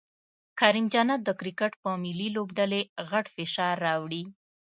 [0.59, 4.23] کریم جنت د کرکټ په ملي لوبډلې غټ فشار راوړي